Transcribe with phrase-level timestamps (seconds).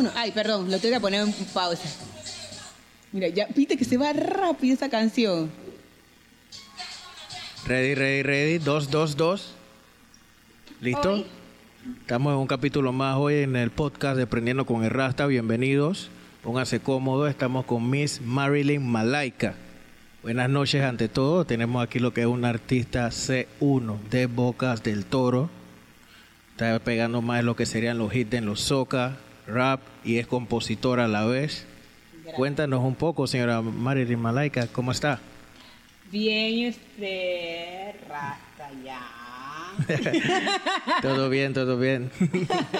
[0.00, 0.10] uno.
[0.14, 1.88] Ay, perdón, lo tengo que poner en pausa.
[3.12, 5.50] Mira, ya viste que se va rápido esa canción.
[7.66, 8.58] Ready, ready, ready.
[8.58, 9.54] Dos, dos, dos.
[10.80, 11.12] ¿Listo?
[11.12, 11.26] Hoy.
[12.00, 15.26] Estamos en un capítulo más hoy en el podcast de Prendiendo con el Rasta.
[15.26, 16.10] Bienvenidos.
[16.42, 17.28] Pónganse cómodos.
[17.30, 19.54] Estamos con Miss Marilyn Malaika.
[20.22, 21.44] Buenas noches ante todo.
[21.44, 25.50] Tenemos aquí lo que es un artista C1 de Bocas del Toro.
[26.52, 31.04] Está pegando más lo que serían los hits en los soca, rap y es compositora
[31.04, 31.66] a la vez.
[32.12, 32.34] Gracias.
[32.36, 35.20] Cuéntanos un poco, señora Marilyn Malaika, ¿cómo está?
[36.10, 39.20] Bien, usted, rasta ya.
[41.02, 42.10] todo bien, todo bien.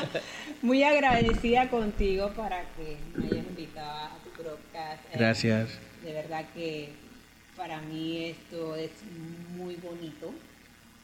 [0.63, 5.05] Muy agradecida contigo para que me hayas invitado a tu podcast.
[5.13, 5.79] Eh, Gracias.
[6.05, 6.91] De verdad que
[7.57, 8.91] para mí esto es
[9.57, 10.33] muy bonito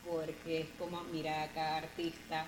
[0.09, 2.47] porque es como mirar a cada artista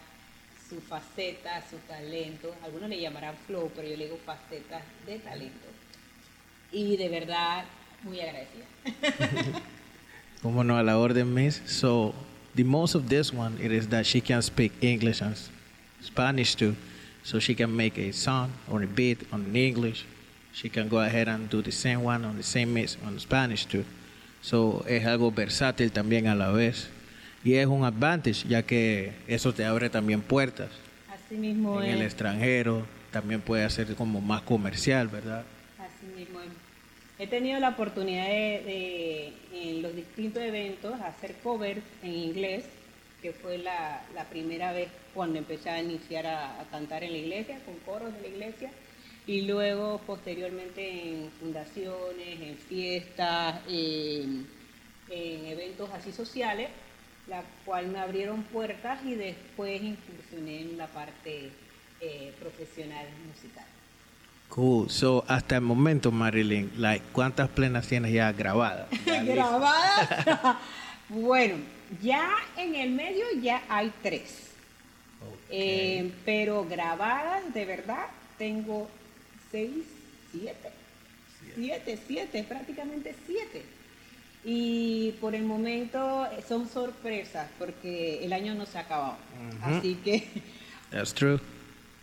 [0.68, 2.54] su faceta, su talento.
[2.62, 5.66] Algunos le llamarán flow, pero yo le digo facetas de talento.
[6.70, 7.64] Y de verdad,
[8.02, 8.66] muy agradecida.
[10.42, 11.62] Como no, a la orden, Miss.
[11.66, 12.14] So,
[12.54, 15.34] the most of this one, it is that she can speak English and
[16.02, 16.76] Spanish too.
[17.24, 20.04] So she can make a song or a beat on English.
[20.52, 23.66] She can go ahead and do the same one on the same mix on Spanish
[23.66, 23.84] too.
[24.42, 26.88] So, es algo versátil también a la vez.
[27.44, 30.70] Y es un advantage, ya que eso te abre también puertas.
[31.10, 35.44] Así mismo En el extranjero también puede ser como más comercial, ¿verdad?
[35.78, 36.48] Así mismo es.
[37.18, 42.64] He tenido la oportunidad de, de, en los distintos eventos hacer covers en inglés,
[43.22, 47.18] que fue la, la primera vez cuando empecé a iniciar a, a cantar en la
[47.18, 48.70] iglesia, con coros de la iglesia,
[49.26, 54.46] y luego posteriormente en fundaciones, en fiestas, en,
[55.10, 56.68] en eventos así sociales,
[57.28, 61.50] la cual me abrieron puertas y después incursioné en la parte
[62.00, 63.64] eh, profesional musical.
[64.48, 64.88] Cool.
[64.88, 68.88] So, hasta el momento, Marilyn, like, ¿cuántas plenas tienes ya grabadas?
[69.06, 70.56] Ya grabadas.
[71.08, 71.56] bueno,
[72.02, 74.46] ya en el medio ya hay tres.
[75.50, 78.06] Eh, pero grabadas, de verdad,
[78.36, 78.88] tengo
[79.50, 79.84] seis,
[80.30, 80.70] siete.
[81.54, 83.64] Siete, siete, prácticamente siete.
[84.44, 89.16] Y por el momento eh, son sorpresas porque el año no se ha acabado.
[89.62, 90.26] Así que
[90.90, 91.38] That's true.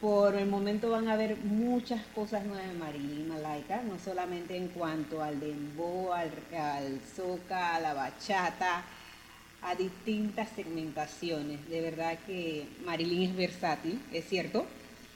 [0.01, 4.67] por el momento van a ver muchas cosas nuevas de Marilyn Malaika, no solamente en
[4.67, 8.83] cuanto al dembow, al, al soca, a la bachata,
[9.63, 11.67] a distintas segmentaciones.
[11.69, 14.67] De verdad que Marilyn es versátil, es cierto.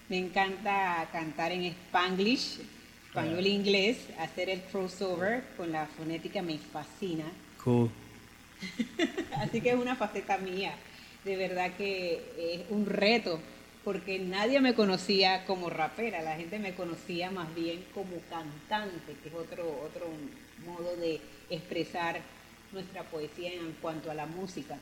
[0.07, 2.61] Me encanta cantar en spanglish,
[3.09, 7.25] español e inglés, hacer el crossover con la fonética me fascina.
[7.63, 7.89] Cool.
[9.37, 10.75] Así que es una faceta mía.
[11.25, 13.39] De verdad que es un reto,
[13.83, 19.29] porque nadie me conocía como rapera, la gente me conocía más bien como cantante, que
[19.29, 20.07] es otro, otro
[20.65, 21.19] modo de
[21.49, 22.21] expresar
[22.71, 24.77] nuestra poesía en cuanto a la música.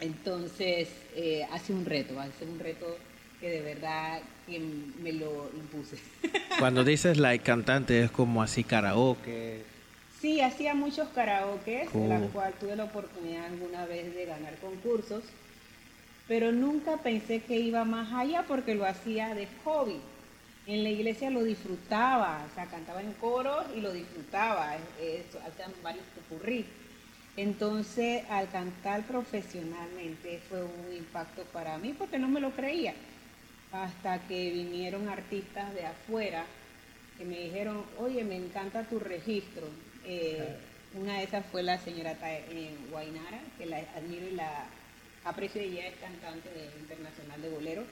[0.00, 2.96] Entonces, eh, hace un reto, hace un reto
[3.40, 4.58] que de verdad que
[5.02, 5.98] me lo impuse.
[6.58, 9.62] Cuando dices like cantante es como así karaoke.
[10.20, 12.02] Sí, hacía muchos karaokes, Cool.
[12.02, 15.22] en la cual tuve la oportunidad alguna vez de ganar concursos,
[16.26, 20.00] pero nunca pensé que iba más allá porque lo hacía de hobby.
[20.66, 25.72] En la iglesia lo disfrutaba, o sea, cantaba en coros y lo disfrutaba, eso, hacían
[25.82, 26.64] varios popurrí.
[27.36, 32.94] Entonces, al cantar profesionalmente fue un impacto para mí porque no me lo creía.
[33.74, 36.46] Hasta que vinieron artistas de afuera
[37.18, 39.66] que me dijeron, oye, me encanta tu registro.
[40.04, 40.56] Eh,
[40.94, 44.66] una de esas fue la señora eh, Guainara, que la admiro y la
[45.24, 47.84] aprecio, ella es cantante de- internacional de bolero.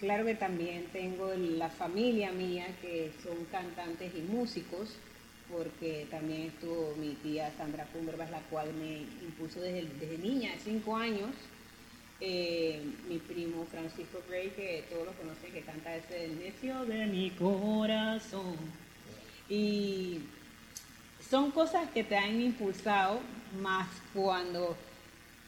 [0.00, 4.96] Claro que también tengo la familia mía que son cantantes y músicos,
[5.50, 10.60] porque también estuvo mi tía Sandra Cumberbas, la cual me impuso desde, desde niña, de
[10.60, 11.30] cinco años.
[12.26, 17.28] Eh, mi primo Francisco Gray, que todos lo conocen, que canta ese necio de mi
[17.32, 18.56] corazón.
[19.46, 20.20] Y
[21.28, 23.20] son cosas que te han impulsado,
[23.60, 24.74] más cuando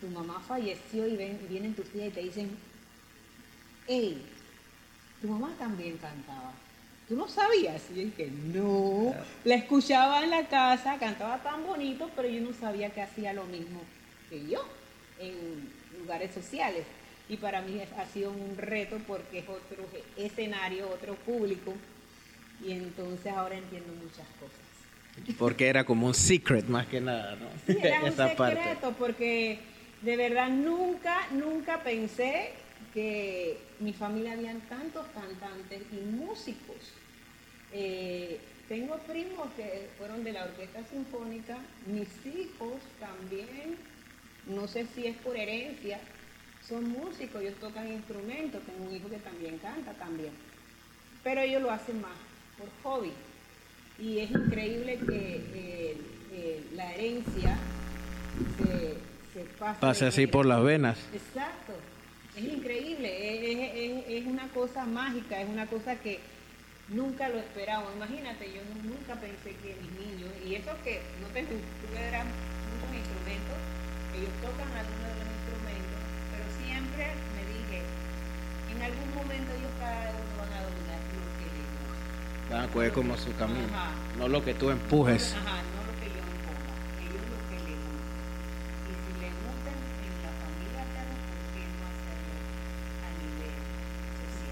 [0.03, 2.51] tu mamá falleció y, ven, vienen tus tías y te dicen,
[3.89, 4.23] hey,
[5.23, 6.53] tu mamá también cantaba.
[7.09, 7.85] ¿Tú no sabías?
[7.91, 9.15] Y yo dije, no.
[9.45, 13.45] La escuchaba en la casa, cantaba tan bonito, pero yo no sabía que hacía lo
[13.45, 13.81] mismo
[14.29, 14.63] que yo
[15.19, 15.76] en
[16.07, 16.85] lugares sociales.
[17.29, 19.85] Y para mí ha sido un reto porque es otro
[20.17, 21.75] escenario, otro público.
[22.65, 25.37] Y entonces ahora entiendo muchas cosas.
[25.39, 27.49] Porque era como un secret más que nada, ¿no?
[27.67, 29.59] Sí, era un secreto porque
[30.03, 32.53] de verdad nunca, nunca pensé
[32.95, 36.77] que mi familia habían tantos cantantes y músicos.
[37.73, 38.39] Eh,
[38.69, 43.77] tengo primos que fueron de la orquesta sinfónica, mis hijos también,
[44.47, 45.99] no sé si es por herencia,
[46.67, 50.33] son músicos, ellos tocan instrumentos, tengo un hijo que también canta también,
[51.23, 52.17] pero ellos lo hacen más
[52.59, 53.13] por hobby.
[53.99, 55.97] Y es increíble que eh,
[56.33, 57.57] eh, la herencia
[59.33, 59.81] se, pase.
[59.81, 60.99] Pase así por las venas.
[61.13, 61.73] Exacto,
[62.37, 66.21] es increíble, es una cosa mágica, es una cosa que
[66.89, 67.93] Nunca lo esperaba.
[67.97, 72.27] Imagínate, yo nunca pensé que mis niños, y eso que no te instrumentos,
[74.17, 76.01] ellos tocan algunos de los instrumentos,
[76.33, 77.05] pero siempre
[77.37, 77.79] me dije,
[78.73, 82.49] en algún momento ellos cada uno van a dominar lo que les gusta.
[82.51, 83.69] Van a coger como su camino,
[84.19, 85.37] no lo que tú empujes.
[85.37, 86.73] Ajá, no lo que yo empuja,
[87.05, 88.21] ellos lo que les gusta.
[88.89, 92.35] Y si les gusta en la familia, ¿por qué no hacerlo
[93.05, 93.55] a nivel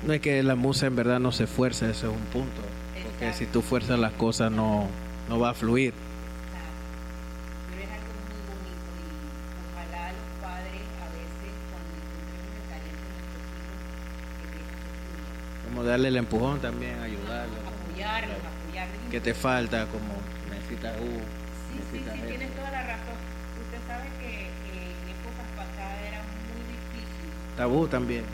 [0.05, 2.61] no es que la musa en verdad no se fuerza, ese es un punto.
[3.03, 4.89] Porque si tú fuerzas las cosas no,
[5.29, 5.95] no va a fluir.
[7.71, 9.09] Pero es algo muy bonito y
[9.73, 13.81] ojalá los padres a veces cuando encontremos el talento en nuestros hijos,
[15.65, 17.57] Como darle el empujón también, ayudarlos.
[17.87, 19.11] Apoyarlos, apoyarlos.
[19.13, 20.13] Que te falta, como
[20.51, 21.21] necesitas uh,
[21.71, 23.15] Sí, sí, sí, tienes toda la razón.
[23.63, 26.19] Usted sabe que en épocas pasadas era
[26.51, 27.31] muy difícil.
[27.57, 28.25] Tabú también.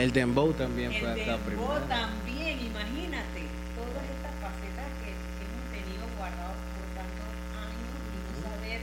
[0.00, 1.76] El dembow también fue acá primero.
[1.84, 3.44] También, imagínate.
[3.76, 8.80] Todas estas facetas que hemos tenido guardados por tantos años y no saber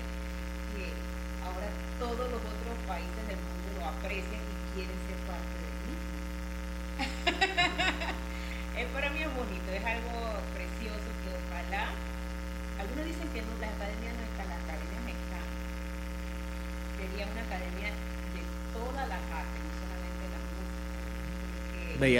[0.78, 0.94] que
[1.42, 5.98] ahora todos los otros países del mundo lo aprecian y quieren ser parte de mí.
[8.78, 10.22] es para mí es bonito, es algo
[10.54, 11.98] precioso que ojalá.
[12.78, 15.50] Algunos dicen que no, la academia no está, la academia mexicana.
[16.94, 19.68] Sería una academia de todas las artes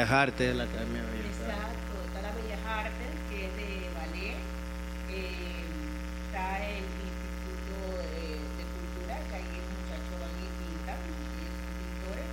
[0.08, 1.52] Bellas Artes, la Academia de Bellas Artes.
[1.52, 4.40] Exacto, está la Bellas Artes, que es de ballet,
[5.12, 5.68] eh,
[6.24, 7.76] está el Instituto
[8.08, 12.32] de, Cultura, que ahí el muchacho van y pinta, y son pintores,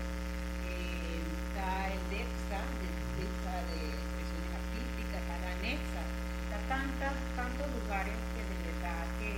[0.71, 6.03] eh, está el DEXA, el DEXA de expresiones artísticas, está la ANEXA,
[6.47, 9.35] está tantas, tantos lugares que de verdad que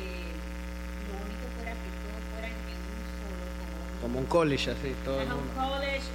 [0.00, 4.96] eh, lo único fuera que todos fueran en un solo, como, como un college así,
[5.04, 5.20] todo.
[5.20, 6.08] un college,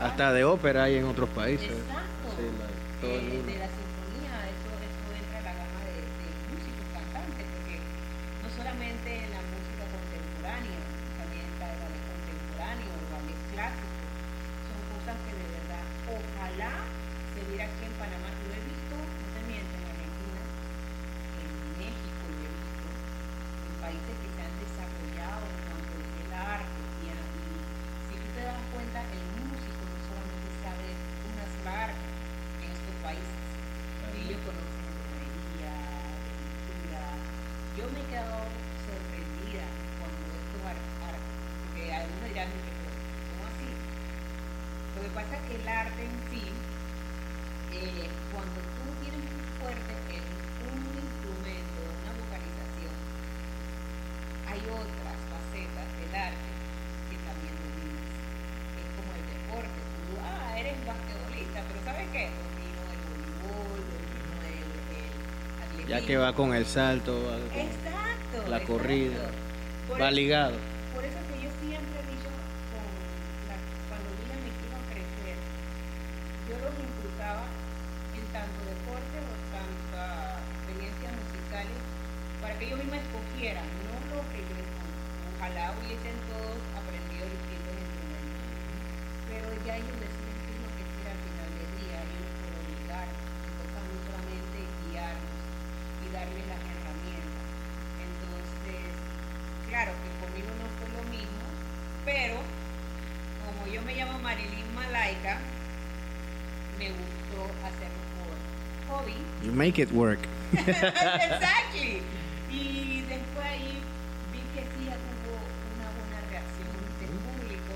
[0.00, 1.68] Hasta de ópera hay en otros países.
[1.68, 1.76] Sí,
[3.00, 3.52] todo el mundo.
[3.52, 8.48] De la sinfonía, eso, eso entra en la gama de, de músicos, cantantes, porque no
[8.48, 10.80] solamente en la música contemporánea,
[11.20, 13.96] también está el ballet contemporáneo, el ballet clásico.
[14.68, 16.74] Son cosas que de verdad, ojalá
[17.36, 18.28] se viera aquí en Panamá.
[18.44, 19.80] Lo he visto, no te mienten,
[23.80, 26.80] países que se han desarrollado en cuanto al arte.
[27.00, 27.10] Y,
[28.06, 30.86] si tú te das cuenta, el músico no solamente sabe
[31.26, 32.06] unas arte
[32.60, 33.40] en estos países,
[34.14, 37.02] ellos conocen de de pintura.
[37.74, 38.46] Yo me he quedado
[38.84, 39.64] sorprendida
[39.96, 41.30] cuando estos arte,
[41.64, 43.70] porque algunos dirán, ¿cómo así?
[44.94, 46.44] Lo que pasa es que el arte en sí,
[47.74, 50.30] eh, cuando tú tienes muy fuerte el
[54.50, 56.50] hay otras facetas del arte
[57.06, 58.02] que también dominas.
[58.82, 59.78] Es como el deporte.
[59.78, 62.34] Tú, ah, eres basquetbolista, pero ¿sabes qué?
[62.34, 65.14] Domino el voleibol, domino el, el
[65.62, 65.86] atletismo.
[65.86, 67.10] Ya que va con el salto,
[67.50, 69.30] exacto, la corrida,
[70.00, 70.54] va ligado.
[70.94, 72.30] Por eso que yo siempre he dicho,
[72.70, 72.86] con
[73.50, 73.58] la,
[73.90, 75.36] cuando niños me quiero crecer,
[76.46, 77.50] yo los inculcaba
[78.14, 79.98] en tanto deporte o tanto
[80.54, 81.78] experiencias musicales
[82.38, 84.54] para que ellos mismos escogieran, no lo que yo
[85.34, 88.44] Ojalá hubiesen todos aprendido distintos instrumentos.
[89.24, 90.39] Pero ya ellos deciden
[109.60, 110.18] make it work.
[110.52, 112.00] exactly.
[112.50, 113.76] Y después ahí
[114.32, 115.36] vi que sí hubo
[115.76, 117.72] una buena reacción del público.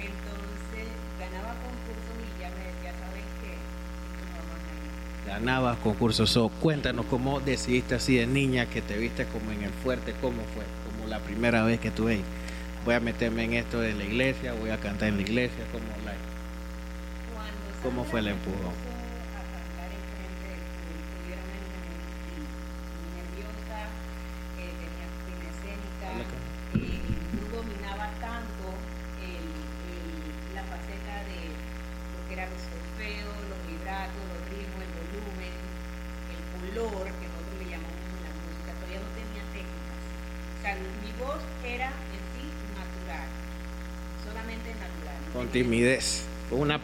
[0.00, 0.88] Entonces
[1.20, 3.52] ganaba concursos y ya me decía, ¿sabes qué?
[5.28, 6.30] Ganabas concursos.
[6.30, 10.40] So, cuéntanos cómo decidiste así de niña que te viste como en el fuerte, cómo
[10.54, 12.22] fue, como la primera vez que tuve
[12.86, 15.84] voy a meterme en esto de la iglesia, voy a cantar en la iglesia, como
[16.04, 16.14] la,
[17.84, 18.72] ¿cómo fue el empujón?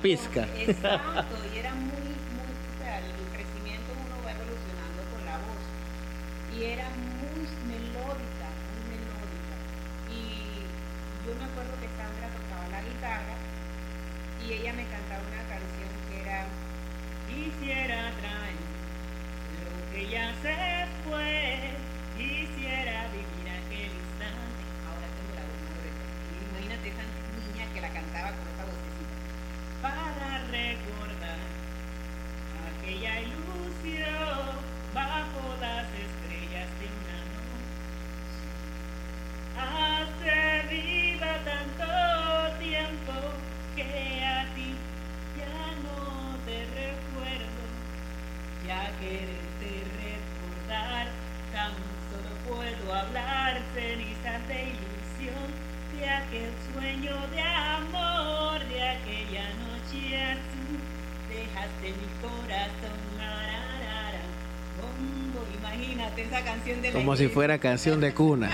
[0.02, 0.46] Pizca.
[0.56, 2.07] Exacto, y era muy,
[66.98, 68.50] Como si fuera canción de cuna.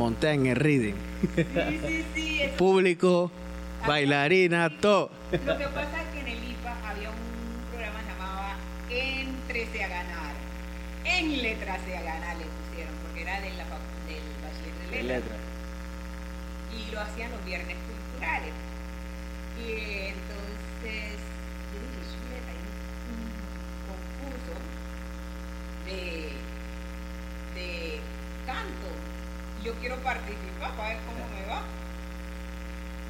[0.00, 0.94] Montada en el reading.
[1.36, 1.44] Sí,
[1.86, 2.40] sí, sí.
[2.42, 3.30] eso- Público,
[3.86, 5.10] bailarina, todo.
[5.30, 7.16] Lo que pasa es que en el IPA había un
[7.70, 8.56] programa llamado
[8.90, 10.32] Entrese a ganar.
[11.04, 13.64] En letras a ganar le pusieron, porque era de la,
[14.08, 15.38] del bachiller de letras.
[16.78, 18.54] Y lo hacían los viernes culturales.
[19.60, 19.68] Y
[20.16, 21.20] entonces,
[21.70, 23.28] yo dije, "Shit, hay un, un
[23.90, 24.54] concurso
[25.86, 26.32] de,
[27.54, 28.00] de
[28.46, 28.88] canto.
[29.64, 31.62] Yo quiero participar para ver cómo me va.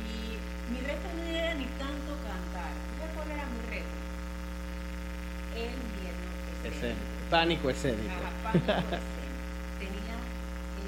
[0.03, 2.71] Y mi reto no era ni tanto cantar.
[2.99, 3.97] ¿Sabes cuál era mi reto?
[5.55, 7.01] El miedo escénico.
[7.31, 8.11] Pánico escénico.
[8.11, 9.11] Ajá, pánico escénico.
[9.79, 10.17] Tenía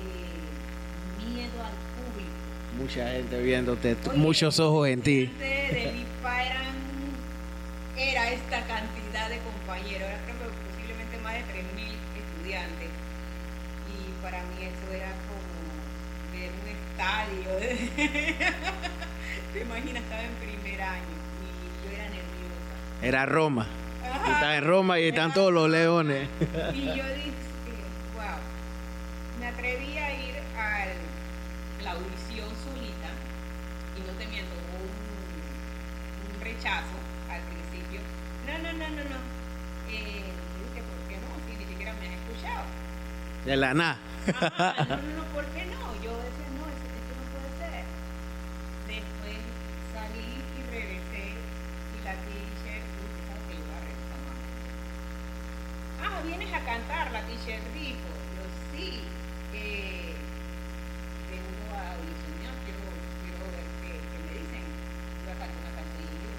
[0.02, 2.32] eh, miedo al público.
[2.78, 5.26] Mucha gente viéndote, Oye, muchos ojos en ti.
[5.26, 6.74] del IPA eran,
[7.96, 12.88] era esta cantidad de compañeros, era creo que posiblemente más de 3.000 estudiantes.
[13.92, 15.12] Y para mí eso era
[16.42, 17.48] ver un estadio.
[19.52, 22.74] Te imaginas, estaba en primer año y yo era nerviosa.
[23.02, 23.66] Era Roma.
[24.02, 24.24] Ajá.
[24.24, 26.28] Tú estás en Roma y están todos los leones.
[26.74, 27.30] Y yo dije,
[28.14, 28.38] wow,
[29.38, 30.86] me atreví a ir a
[31.84, 33.10] la audición solita
[33.96, 34.90] y no te miento, hubo un,
[36.34, 36.96] un rechazo
[37.30, 38.00] al principio.
[38.46, 39.16] No, no, no, no, no.
[39.90, 41.28] Eh, dije, ¿por qué no?
[41.46, 42.64] Si ni siquiera me has escuchado.
[43.44, 43.98] De la nada.
[44.26, 44.38] No, no,
[45.18, 45.94] no, ¿por qué no?
[46.02, 47.82] Yo decía, no, esto, esto no puede ser.
[48.86, 49.34] Después
[49.92, 54.38] salí y regresé y la teacher, uy, tú sabes que yo la regresar más.
[56.06, 58.08] Ah, vienes a cantar, la teacher dijo.
[58.36, 59.02] Yo sí.
[59.54, 60.14] Eh,
[61.30, 62.84] vengo a audicionar, quiero,
[63.22, 63.90] quiero ver qué,
[64.24, 64.64] me dicen.
[65.22, 66.30] Voy a cantar una canción y.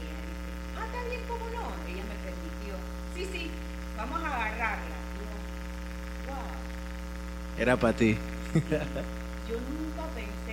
[0.00, 1.64] Ella dice, ah, está bien, ¿cómo no?
[1.86, 2.72] Ella me permitió.
[3.14, 3.50] Sí, sí,
[3.96, 4.96] vamos a agarrarla.
[5.12, 6.56] Y yo, wow.
[7.58, 8.18] Era para ti.
[9.48, 10.45] Yo nunca pensé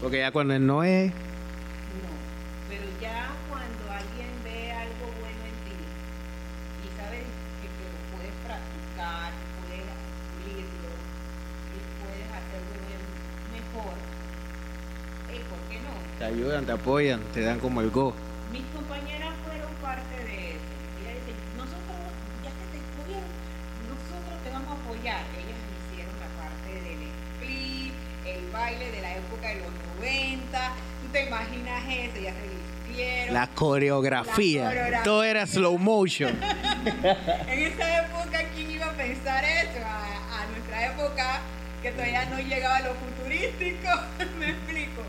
[0.00, 2.12] Porque ya cuando no es, No,
[2.68, 7.18] pero ya cuando alguien ve algo bueno en ti y sabe
[7.60, 9.84] que, que lo puedes practicar, puedes
[10.32, 10.90] pulirlo
[11.68, 13.02] y puedes hacerlo bien
[13.52, 13.92] mejor,
[15.28, 15.92] hey, ¿por qué no?
[16.18, 18.14] te ayudan, te apoyan, te dan como el go.
[18.52, 20.72] Mis compañeras fueron parte de eso.
[21.00, 22.00] Ellas dicen, nosotros,
[22.42, 23.30] ya que te escogieron,
[23.86, 25.22] nosotros te vamos a apoyar.
[25.38, 27.94] Ellas hicieron la parte del split,
[28.26, 29.72] el baile de la época de los
[30.50, 30.72] 90.
[31.02, 33.34] Tú te imaginas eso, ya se vistieron.
[33.34, 35.02] La coreografía, La coreografía.
[35.04, 36.38] todo era slow motion.
[37.48, 39.84] En esa época, ¿quién iba a pensar eso?
[39.84, 41.40] A, a nuestra época,
[41.82, 43.88] que todavía no llegaba a lo futurístico,
[44.38, 45.02] me explico.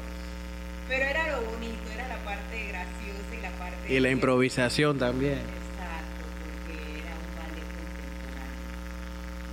[0.90, 3.94] Pero era lo bonito, era la parte graciosa y la parte...
[3.94, 5.40] Y la improvisación también.
[5.40, 8.68] Exacto, porque era un ballet contemporáneo.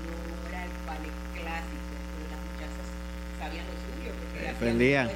[0.03, 2.87] No era el ballet clásico, pero las muchachas
[3.39, 5.07] sabían lo suyo, porque Defendían.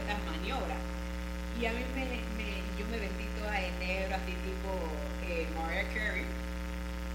[1.62, 4.71] Y a mí me, me- yo me vestí toda de negro, así tipo
[5.28, 6.25] eh, Mariah Carey.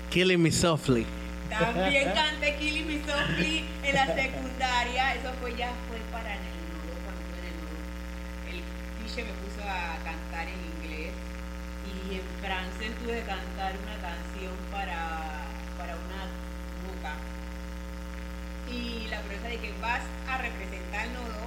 [0.09, 1.05] Killing me softly.
[1.49, 5.15] También canté Killing Me Softly en la secundaria.
[5.15, 7.79] Eso fue ya fue para en el nudo, cuando en el nudo.
[8.51, 8.59] El
[9.03, 11.11] teacher me puso a cantar en inglés
[11.87, 15.47] y en francés tuve que cantar una canción para,
[15.79, 16.21] para una
[16.87, 17.15] boca.
[18.71, 21.43] Y la profesora dice que vas a representar el nudo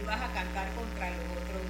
[0.00, 1.64] y vas a cantar contra los otros,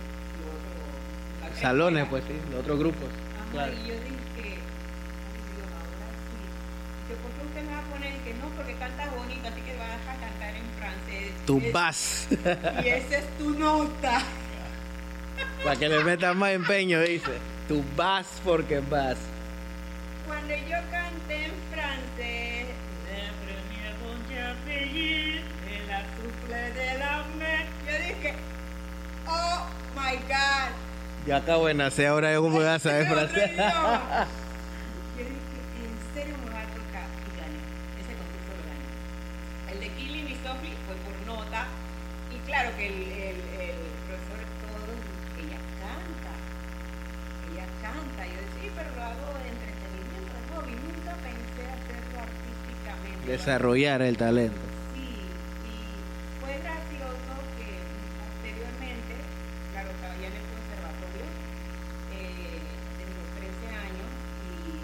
[1.60, 3.08] Salones, pues sí, los otros grupos.
[3.08, 3.72] Ajá, Claro.
[3.72, 6.36] y yo dije, ay Dios, ahora sí.
[7.08, 8.12] Dice, ¿por qué usted me va a poner?
[8.24, 11.32] Que no, porque cantas bonito, así que vas a cantar en francés.
[11.46, 12.28] Tu Es- vas.
[12.84, 14.22] Y esa es tu nota.
[15.64, 17.32] Para que le metas más empeño, dice.
[17.68, 19.16] Tu vas porque vas.
[20.26, 22.66] Cuando yo canté en francés,
[26.48, 28.34] la de la mer, yo dije,
[29.28, 30.72] oh my God.
[31.26, 33.50] Yo acabo de nacer, ahora yo como voy a saber francés.
[33.52, 34.26] idioma.
[35.16, 37.60] Yo dije, en serio me va a tocar y gané.
[38.00, 38.86] Ese concurso lo gané.
[39.72, 41.66] El de Killing Me Softly fue por nota.
[42.32, 43.78] Y claro que el, el, el
[44.08, 44.90] profesor todo,
[45.44, 46.32] ella canta.
[47.52, 48.20] Ella canta.
[48.26, 50.72] Yo decía, sí, pero lo hago de entretenimiento, de hobby.
[50.80, 53.28] Nunca pensé hacerlo artísticamente.
[53.28, 54.58] Desarrollar el talento.
[54.96, 55.84] Sí, y
[56.40, 57.68] fue gracioso que
[58.18, 59.14] posteriormente,
[59.76, 61.26] claro, estaba ya en el conservatorio,
[62.14, 62.58] eh,
[62.98, 64.10] tengo 13 años
[64.46, 64.78] y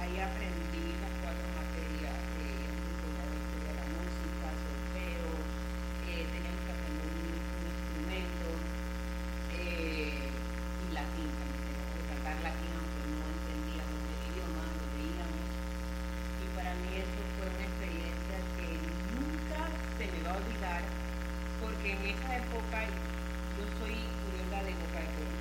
[0.00, 5.30] ahí aprendí las cuatro materias de la historia de la música, solfeo,
[6.08, 8.48] eh, teníamos que aprender un, un instrumento
[9.56, 15.46] eh, y latín también, teníamos que cantar latín aunque no entendíamos el idioma, lo veíamos.
[16.40, 18.66] Y para mí eso fue una experiencia que
[19.14, 19.60] nunca
[20.00, 20.82] se me va a olvidar,
[21.60, 22.78] porque en esa época
[23.56, 25.36] yo soy oriunda de Boca de Toro.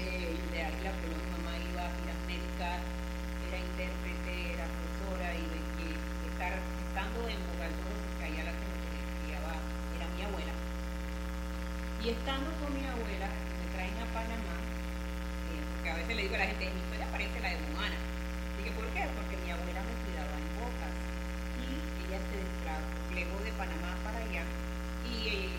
[0.00, 2.80] Eh, de ahí la Colón, mi mamá iba a giras médicas,
[3.46, 5.86] era intérprete, era profesora y de que
[6.32, 8.78] estar estando en Boca de Toro, porque allá la que me
[9.22, 9.52] criaba
[9.94, 10.54] era mi abuela.
[12.02, 14.56] Y estando con mi abuela, me traen a Panamá,
[15.52, 17.98] eh, porque a veces le digo a la gente, mi historia parece la de Moana.
[18.56, 19.02] Dije, ¿por qué?
[19.12, 20.94] Porque mi abuela me cuidaba en Bocas
[21.58, 24.42] y ella se desplegó de Panamá para allá
[25.06, 25.50] y eh,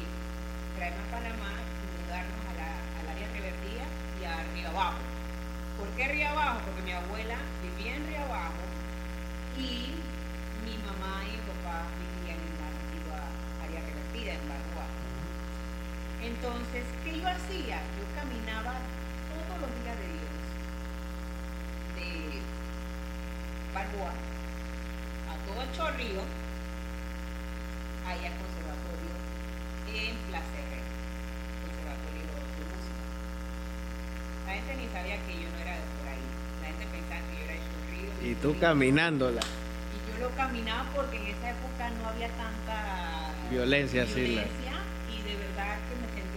[0.76, 3.86] traerme a Panamá y mudarnos a la, al área de Reverdía
[4.20, 5.04] y a Río Abajo.
[5.78, 6.60] ¿Por qué Río Abajo?
[6.66, 8.64] Porque mi abuela vivía en Río Abajo
[9.58, 9.96] y
[10.64, 13.20] mi mamá y mi papá vivían en la antigua
[13.64, 14.88] área revertida, en Balboa.
[16.24, 17.84] Entonces, ¿qué yo hacía?
[18.00, 18.76] Yo caminaba
[19.28, 20.36] todos los días de Dios,
[21.96, 22.40] de
[23.74, 24.14] Balboa
[25.28, 26.24] a todo el Chorrillo,
[28.08, 29.14] ahí conservatorio
[29.94, 30.92] en Plaza Herrera,
[31.62, 33.04] conservatorio de música.
[34.48, 36.26] La gente ni sabía que yo no era de por ahí,
[36.62, 38.09] la gente pensaba que yo era de Chorrillo.
[38.24, 39.40] Y tú caminándola.
[39.42, 45.22] Y yo lo caminaba porque en esa época no había tanta Violencia, sí, la- y
[45.24, 46.29] de verdad que me sentía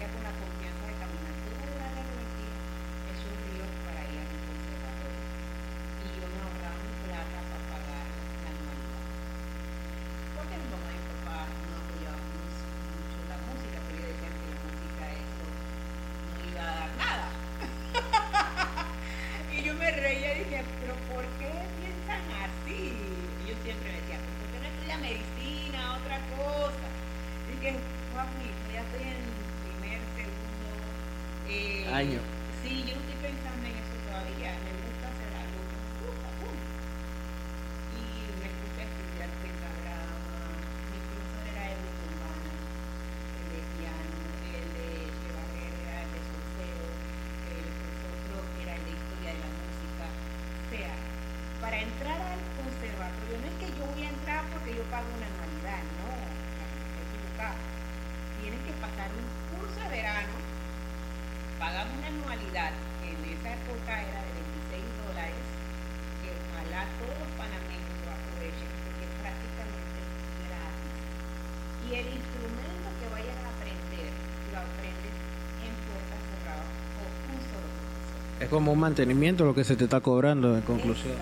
[78.53, 81.15] como un mantenimiento lo que se te está cobrando en conclusión.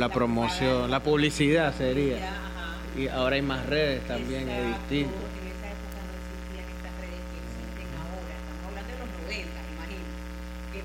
[0.00, 2.16] la promoción, la publicidad sería.
[2.96, 5.14] Y ahora hay más redes también, es distinto.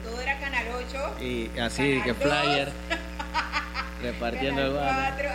[0.04, 1.16] Todo era Canal 8.
[1.24, 2.72] Y así, que flyer,
[4.04, 5.30] repartiendo el barrio.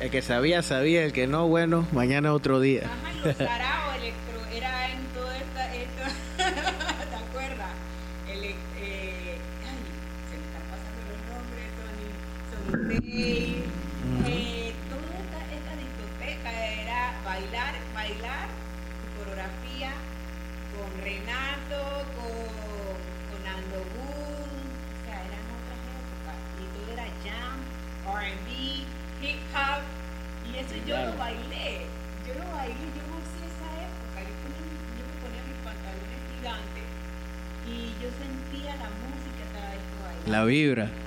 [0.00, 2.84] El que sabía, sabía, el que no, bueno, mañana otro día.
[2.86, 6.06] Ajá, los Sarao Electro, era en toda esta, esta
[7.10, 7.68] ¿te acuerdas?
[8.32, 9.76] El, eh, ay,
[10.30, 13.49] se me están pasando los nombres, Tony, Sonitei.
[40.30, 40.99] La vibra.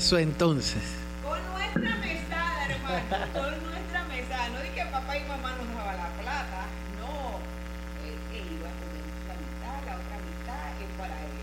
[0.00, 0.82] eso entonces?
[1.22, 4.48] Con nuestra mesada, hermano, con nuestra mesada.
[4.48, 6.60] No dije que papá y mamá nos daba la plata,
[6.98, 7.36] no.
[8.08, 11.36] Él, iba a comer la mitad, la otra mitad, que para él.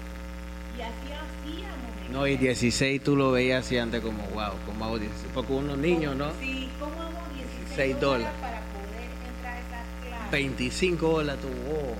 [0.75, 2.09] Y así hacíamos.
[2.09, 5.31] No, y 16 tú lo veías así antes como, wow, ¿cómo hago 16?
[5.35, 6.31] Porque unos niños, ¿no?
[6.39, 10.31] Sí, ¿cómo hago 16, 16 dólares para poder entrar a esas clases?
[10.31, 11.95] 25 dólares, tú, wow.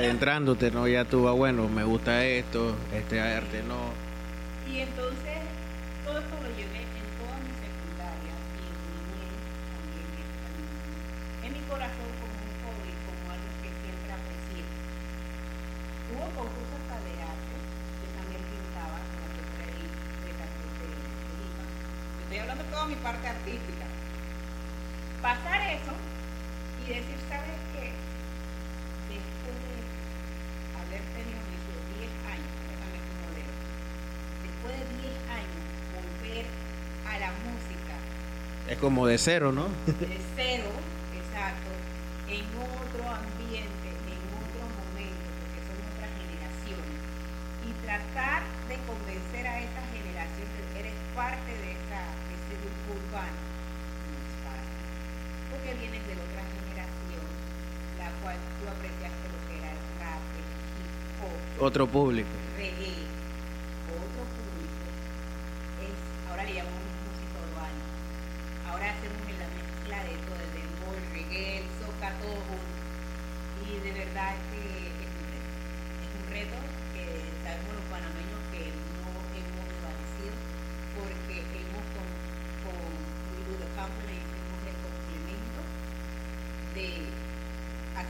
[0.00, 0.88] adentrándote, ¿no?
[0.88, 3.92] Ya tú vas, bueno, me gusta esto, este arte no.
[4.64, 5.44] Y entonces,
[6.04, 9.28] todo esto lo llevé en toda mi secundaria y en mi
[9.76, 10.08] también
[11.44, 14.64] en, mi corazón como un hobby, como algo que siempre aprecié.
[16.16, 17.56] Hubo concursos hasta de arte,
[18.00, 20.88] que también pintaba, como que traí de Cancún de
[21.36, 21.64] Lima.
[22.24, 23.84] Estoy hablando de toda mi parte artística.
[25.20, 25.92] Pasar eso
[26.88, 27.19] y decir,
[38.80, 39.68] como de cero, ¿no?
[40.00, 40.72] De cero,
[41.12, 41.70] exacto,
[42.26, 46.96] en otro ambiente, en otro momento, porque son otras generaciones.
[47.60, 48.40] Y tratar
[48.72, 53.36] de convencer a esa generación de que eres parte de, esa, de ese grupo urbano
[53.36, 54.80] no es fácil,
[55.52, 57.24] porque vienes de otra generación,
[58.00, 60.46] la cual tú apreciaste lo que era el rap, el
[60.80, 61.60] hip.
[61.60, 62.49] Otro público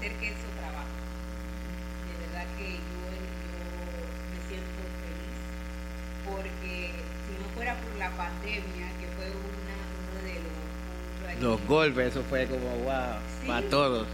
[0.01, 0.97] hacer que su trabajo.
[2.09, 3.05] De verdad que yo,
[3.53, 3.61] yo
[4.33, 5.37] me siento feliz
[6.25, 6.93] porque
[7.27, 9.77] si no fuera por la pandemia, que fue una,
[10.09, 11.43] uno de los...
[11.43, 14.07] Los golpes, eso fue como wow, para todos.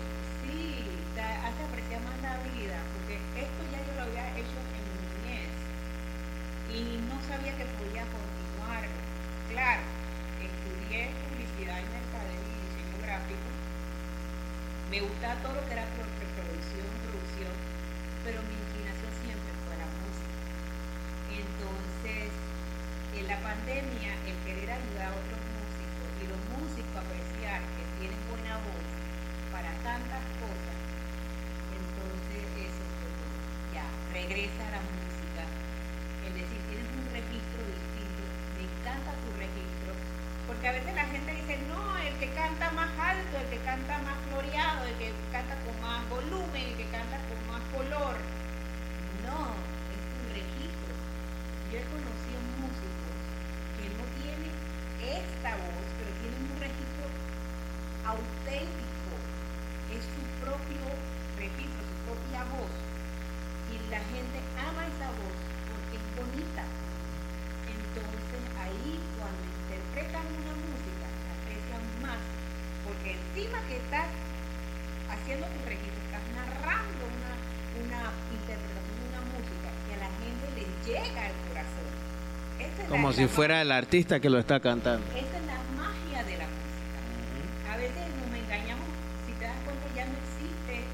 [83.17, 85.01] si la fuera el artista que lo está cantando.
[85.17, 87.73] Esa es la magia de la música.
[87.73, 88.85] A veces nos engañamos,
[89.25, 90.85] si te das cuenta ya no existe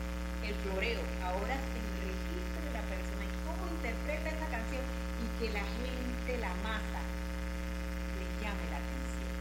[0.46, 4.86] el floreo, ahora el registro de la persona y cómo interpreta esa canción
[5.18, 7.02] y que la gente, la masa,
[8.14, 9.34] le llame la atención.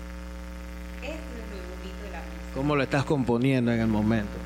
[1.06, 2.54] Eso es lo bonito de la música.
[2.56, 4.41] ¿Cómo lo estás componiendo en el momento?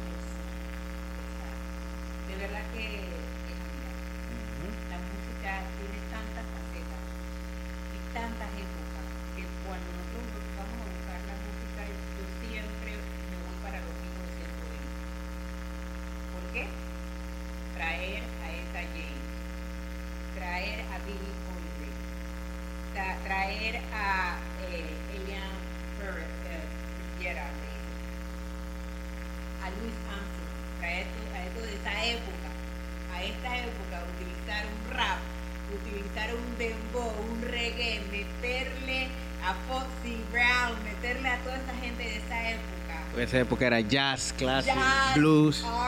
[43.75, 45.13] para jazz, clásico, jazz.
[45.15, 45.63] blues.
[45.65, 45.84] Ah.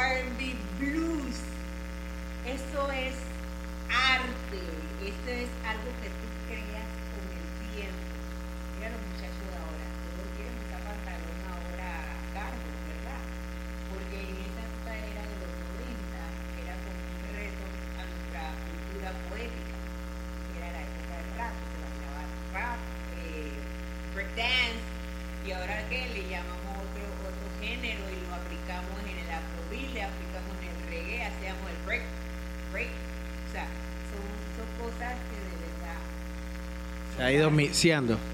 [37.78, 38.27] terciando.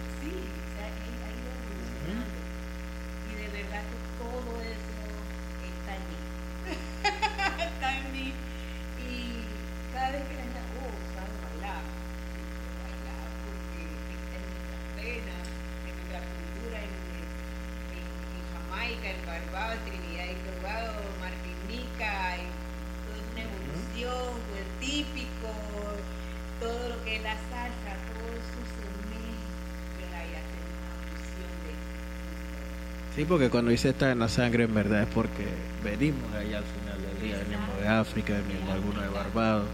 [33.15, 35.45] Sí, porque cuando dice está en la sangre, en verdad es porque
[35.83, 39.67] venimos allá al final del día, venimos de África, venimos algunos de Barbados.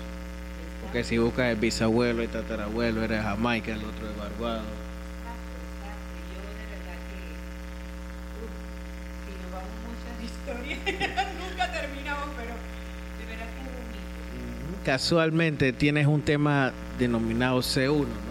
[0.81, 4.65] Porque si buscas el bisabuelo y tatarabuelo, era de Jamaica, el otro de Barbados.
[10.45, 12.53] De nunca terminamos, pero
[13.19, 14.83] de verdad que es bonito.
[14.83, 18.28] Casualmente tienes un tema denominado C1, ¿no?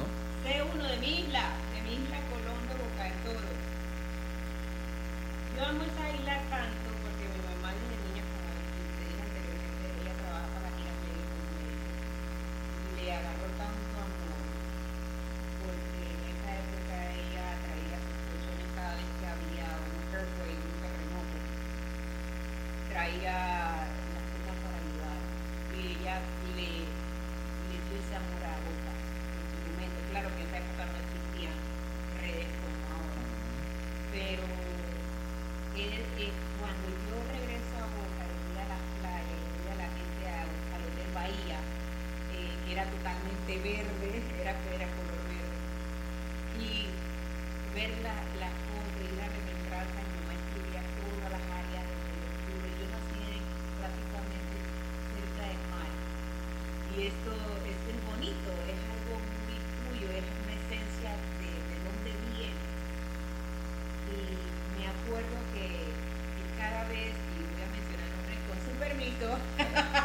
[69.20, 70.04] ハハハハ。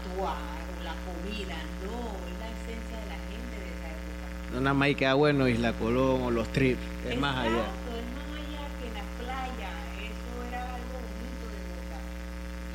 [0.00, 4.24] Patuar o la comida, no, es la esencia de la gente de esa época.
[4.52, 7.50] No nada más hay que ah, bueno, Isla Colón o los trips, es más allá.
[7.50, 11.98] Es más allá que la playa, eso era algo bonito de Boca.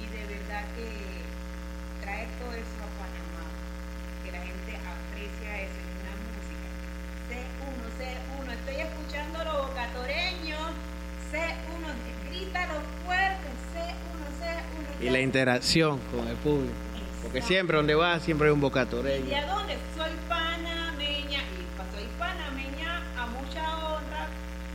[0.01, 0.87] Y de verdad que
[2.03, 3.45] traer todo eso a Panamá,
[4.23, 6.67] que la gente aprecia eso en una música.
[7.29, 10.65] C1, C1, estoy escuchando los bocatoreños,
[11.31, 11.85] C1,
[12.29, 15.05] grítalo fuerte, C1, C1.
[15.05, 16.84] Y la interacción con el público.
[17.35, 19.35] Porque siempre donde vas, siempre hay un ¿Y bocatoreño.
[19.35, 19.77] a dónde?
[19.97, 24.27] Soy panameña, y soy panameña a mucha honra,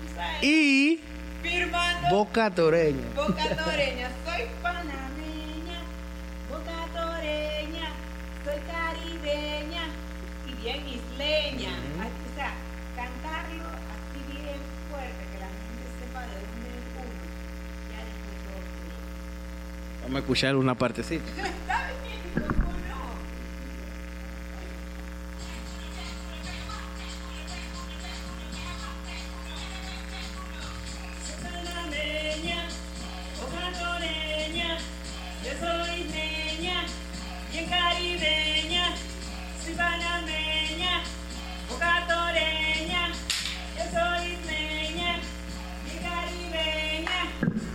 [0.03, 1.01] tú sabes, Y
[1.43, 2.09] firmando.
[2.11, 3.01] bocatoreño.
[3.17, 5.79] Boca Toreña, soy panameña,
[6.51, 7.89] Boca Toreña,
[8.45, 9.85] soy caribeña
[10.47, 11.71] y bien isleña.
[11.71, 12.53] O sea,
[12.95, 17.25] cantarlo así bien fuerte, que la gente sepa de dónde es uno.
[17.89, 20.03] Ya fluye.
[20.03, 21.25] Vamos a escuchar una partecita.
[38.11, 38.95] caribeña,
[39.63, 41.03] soy panameña,
[41.69, 43.13] boca toreña,
[43.77, 45.21] yo soy isleña,
[45.85, 47.21] bien caribeña,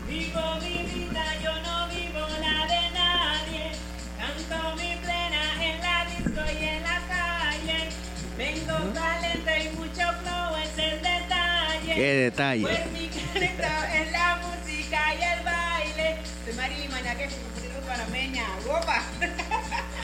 [0.08, 3.72] vivo mi vida, yo no vivo la de nadie,
[4.18, 7.90] canto mi plena en la disco y en la calle,
[8.38, 11.96] tengo talento y mucho flow, es el detalle.
[11.96, 12.62] Qué detalle.
[12.64, 16.18] Pues mi talento es la música y el baile.
[16.44, 18.44] Soy Marilyn Mañaque, compositor panameña.
[18.66, 19.02] ¡Guapa!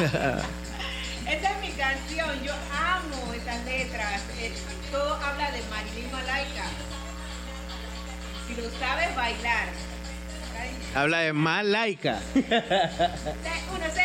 [1.28, 2.44] Esta es mi canción.
[2.44, 4.22] Yo amo esas letras.
[4.40, 4.52] Eh,
[4.92, 6.64] Todo habla de Marilyn Malaika.
[8.48, 9.68] Si lo sabes bailar.
[10.96, 11.34] Habla de.
[11.34, 12.20] C,
[13.76, 14.02] uno, C,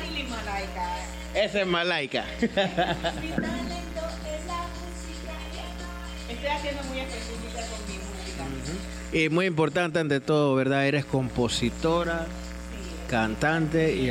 [0.00, 0.94] Marilyn Malaika.
[1.34, 2.24] Esa es más laica.
[2.40, 2.62] Mi talento
[2.94, 6.32] es la música y.
[6.32, 9.16] Estoy haciendo muy específica con mi música.
[9.16, 10.86] Y muy importante ante todo, ¿verdad?
[10.86, 13.10] Eres compositora, Sí.
[13.10, 13.94] cantante.
[13.96, 14.10] Y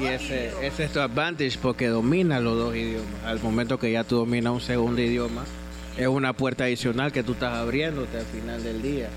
[0.00, 3.24] Y ese, es tu advantage porque domina los dos idiomas.
[3.24, 5.44] Al momento que ya tú dominas un segundo idioma,
[5.96, 9.08] es una puerta adicional que tú estás abriéndote al final del día.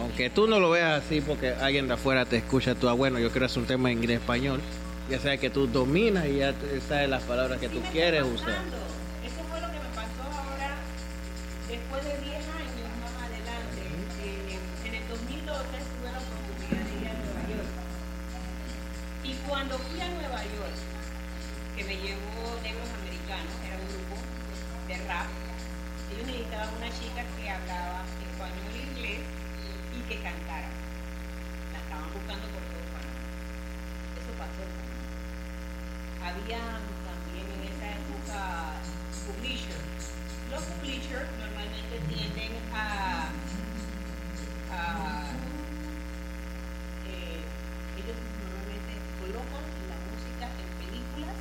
[0.00, 3.18] Aunque tú no lo veas así porque alguien de afuera te escucha, tú, ah, bueno,
[3.18, 4.60] yo quiero hacer un tema en inglés español,
[5.10, 6.54] ya sabes que tú dominas y ya
[6.88, 8.56] sabes las palabras que Sí tú quieres usar.
[9.22, 10.76] Eso fue lo que me pasó ahora,
[11.68, 13.80] después de 10 años más adelante.
[14.24, 17.68] Eh, en el 2012 tuve la oportunidad de ir a Nueva York.
[19.24, 20.03] Y cuando fui a
[36.44, 36.76] Había
[37.08, 38.76] también en esa época
[39.24, 40.12] publishers.
[40.50, 43.32] Los publishers normalmente tienden a,
[44.70, 45.32] a
[47.08, 47.40] eh,
[47.96, 48.92] ellos normalmente
[49.24, 51.38] colocan la música en películas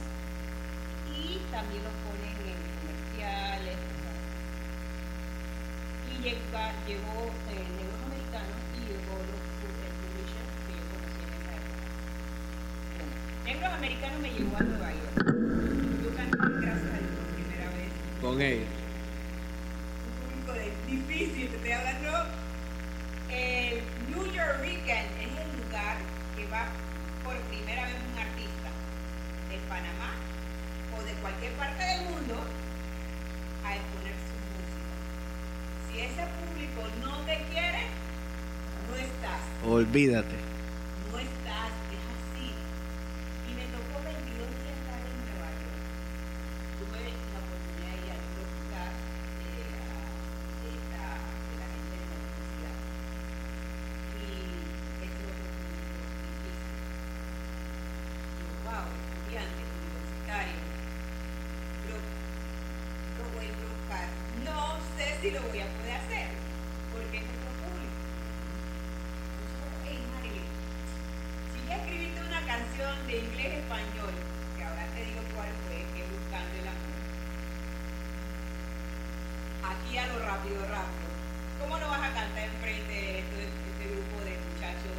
[1.11, 3.75] y también lo ponen en comerciales.
[6.07, 11.31] Y llega, llegó eh, Negros Americanos y llegó los el publisher que yo conocí en
[11.43, 11.91] esa época.
[13.43, 15.15] Negros Americanos me llevó a Nueva York.
[16.03, 17.91] Yo canté gracias a Dios por primera vez
[18.43, 18.67] Ellos.
[20.05, 22.11] un público de- difícil, te estoy hablando.
[23.29, 25.97] El New Yorkican es el lugar
[26.35, 26.67] que va
[27.23, 28.69] por primera vez un artista
[29.49, 30.11] de Panamá
[30.97, 32.35] o de cualquier parte del mundo
[33.65, 34.93] a exponer su música.
[35.89, 37.87] Si ese público no te quiere,
[38.89, 40.35] no estás Olvídate.
[41.11, 42.53] no estás, es así.
[43.49, 45.81] Y me tocó 22 días estar en Nueva York.
[46.77, 48.91] Tuve la oportunidad de ir al Rockstar
[49.39, 49.89] de, la,
[50.61, 52.77] de, esta, de la gente de la universidad.
[54.19, 54.27] Y
[55.07, 56.55] estuvo con un difícil.
[58.35, 60.63] Digo, wow, estudiantes universitarios.
[61.83, 64.07] Pero lo voy a buscar.
[64.43, 64.59] No
[64.99, 66.27] sé si lo voy a poder hacer,
[66.91, 67.95] porque es otro público.
[69.85, 70.49] Hey, Marilyn,
[71.53, 74.13] si ya escribiste una canción de inglés a español,
[74.57, 76.99] que ahora te digo cuál fue, que es Buscando el Amor.
[79.63, 84.91] Aquí a lo ¿Cómo no vas a cantar enfrente este, de este grupo de muchachos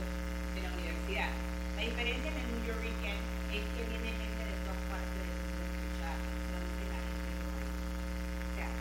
[0.56, 1.28] de la universidad?
[1.76, 5.36] La diferencia en el New York es que viene gente de todas partes del
[5.68, 7.28] escuchar, la gente.
[7.44, 8.72] O sea,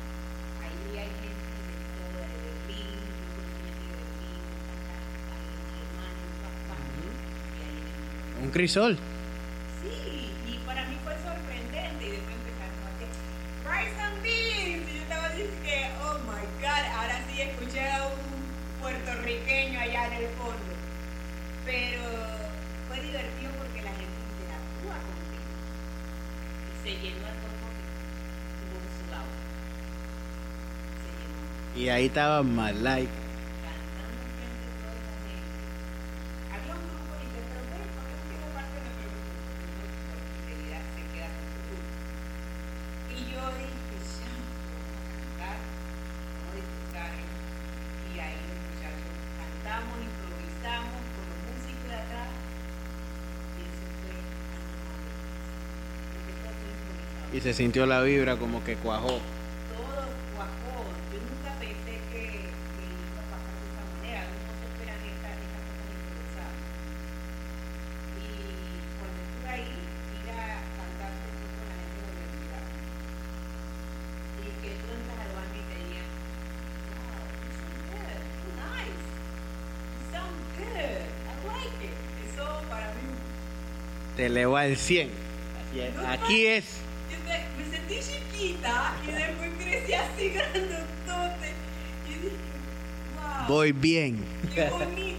[0.63, 4.95] ahí hay gente de todo, de Berlín, de Berlín, de
[5.35, 6.63] Alemania, de todas
[8.39, 8.95] Un crisol.
[49.81, 50.83] Fue improvisado
[57.33, 59.19] Y se sintió la vibra como que cuajó.
[84.23, 85.09] Te elevó al 100.
[85.09, 85.91] Así es.
[86.07, 86.63] Aquí es.
[87.57, 91.51] me sentí chiquita y después crecí así grandotote.
[92.07, 92.35] Y dije,
[93.17, 94.23] wow, Voy bien.
[94.55, 95.12] qué bonito,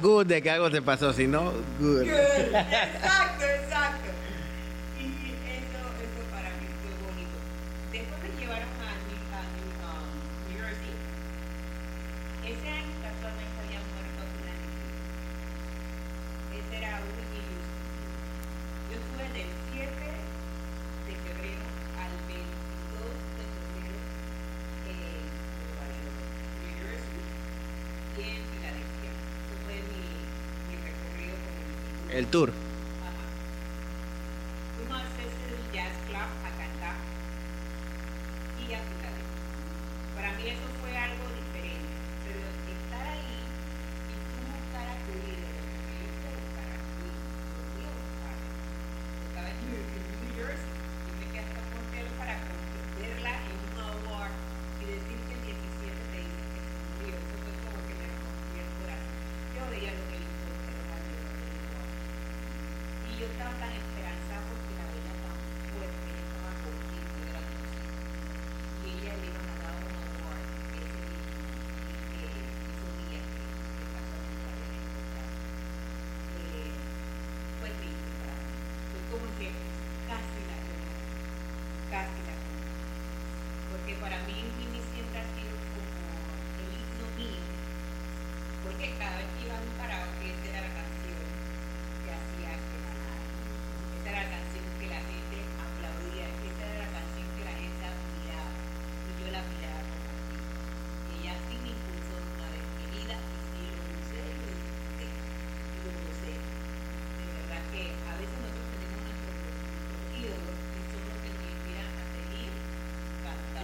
[0.00, 2.04] good de que algo te pasó, sino good.
[2.04, 2.56] Good.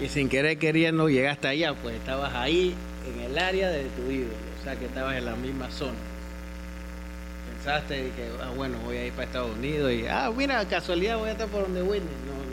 [0.01, 2.74] Y sin querer queriendo llegaste allá, pues estabas ahí
[3.07, 5.97] en el área de tu ídolo, o sea que estabas en la misma zona.
[7.55, 11.30] Pensaste que, ah, bueno, voy a ir para Estados Unidos y, ah, mira, casualidad voy
[11.30, 12.09] a estar por donde Whitney.
[12.26, 12.45] No,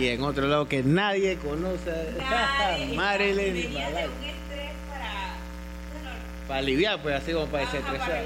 [0.00, 1.92] Y en otro lado que nadie conoce.
[2.96, 3.74] Marilyn.
[3.74, 4.08] Para,
[6.48, 8.24] para aliviar, pues así como para desestresar.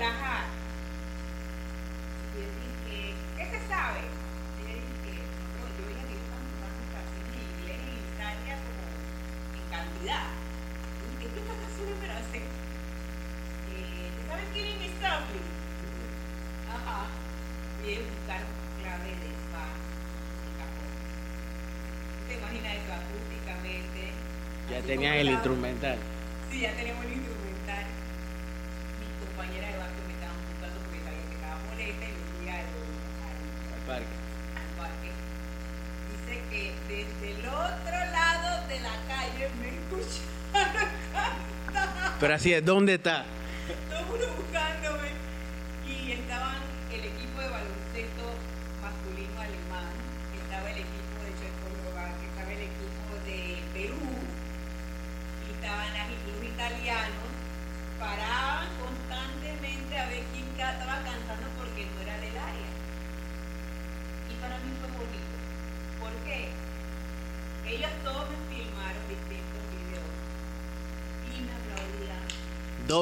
[42.65, 43.25] ¿dónde está?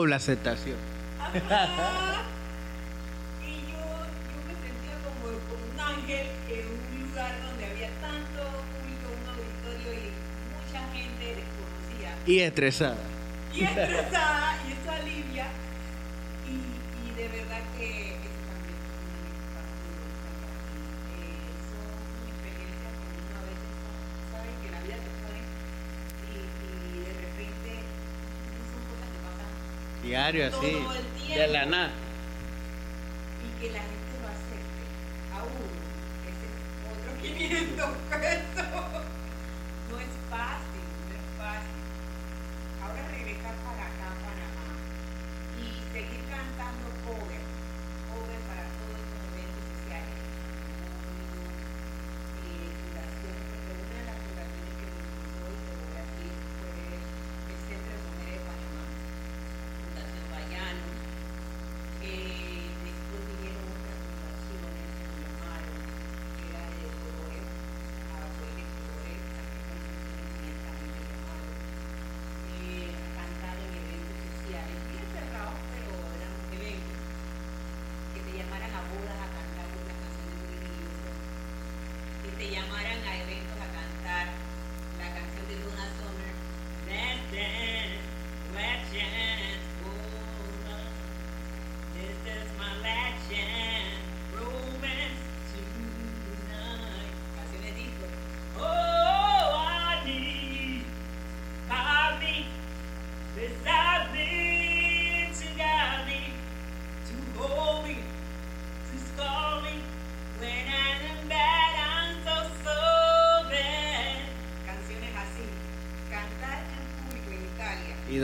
[0.02, 0.76] doble aceptación.
[3.46, 8.40] Y yo, yo me sentía como, como, un ángel en un lugar donde había tanto
[8.72, 10.10] público, un auditorio y
[10.50, 12.10] mucha gente desconocida.
[12.26, 12.96] Y estresada.
[13.54, 14.41] Y estresada.
[30.02, 30.82] diario todo así, el
[31.22, 31.90] tiempo, de la nada.
[33.42, 34.82] Y que la gente lo acepte
[35.32, 35.66] a uno,
[36.30, 36.46] ese
[36.90, 38.51] otro 500 pesos.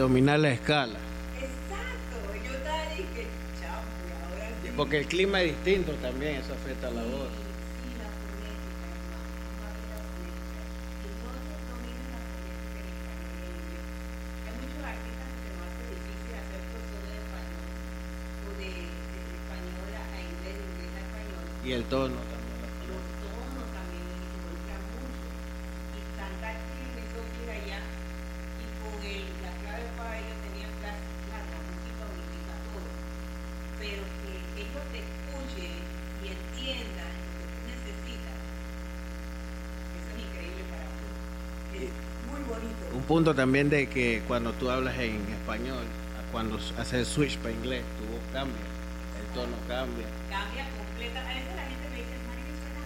[0.09, 0.97] Dominar la escala.
[1.37, 3.27] Exacto, yo estaba que,
[3.61, 4.71] chao, y ahora sí.
[4.75, 7.29] Porque el clima es distinto también, eso afecta a la voz.
[7.29, 10.61] Sí, la fonética, hermano, vamos a ver la fonética.
[11.05, 13.85] Y no se domina la fonética en español y en inglés.
[14.49, 18.71] Hay muchos artistas que se nos hace difícil hacer procesos de español o de,
[19.13, 21.45] de español a inglés, de inglés a español.
[21.61, 22.57] Y el tono también.
[22.65, 23.29] la Los fonética.
[23.29, 25.29] tonos también involucran mucho.
[25.93, 27.81] Y cantar aquí me hizo ir allá
[28.59, 32.89] y con el, la clave para ellos tenían clase, claro, la música unifica todo.
[33.79, 34.33] Pero que
[34.63, 35.75] ellos te escuchen
[36.23, 38.39] y entiendan lo que tú necesitas,
[39.95, 41.07] eso es increíble para mí.
[41.79, 41.91] Es
[42.27, 42.83] muy bonito.
[42.99, 45.85] Un punto también de que cuando tú hablas en español,
[46.33, 48.57] cuando haces el switch para inglés, tu voz cambia,
[49.21, 50.07] el tono cambia.
[50.33, 51.21] cambia completa.
[51.21, 52.81] A veces la gente me dice, María, suena